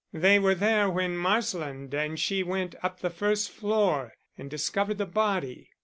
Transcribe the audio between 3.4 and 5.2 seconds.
floor and discovered the